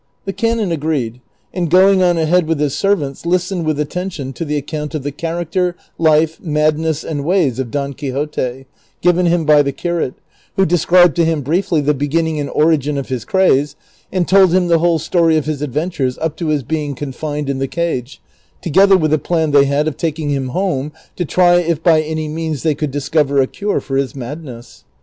[0.25, 1.21] The canon agreed,
[1.53, 5.11] and going on ahead with his servants, listened with attention to the account of the
[5.11, 8.65] character, life, madness, and ways of Don Quixote,
[9.01, 10.15] given him by the curate,
[10.55, 13.75] who described to him briefly the beginning and origin of his craze,
[14.11, 17.59] and told him the whole story of his adventures up to his being confined in
[17.59, 18.19] the cage,
[18.59, 22.27] together with the plan they had of taking him home to try if by any
[22.27, 24.83] means they could discover a cure for his madness.